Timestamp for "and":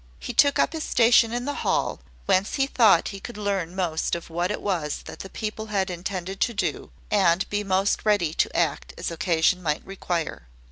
7.11-7.47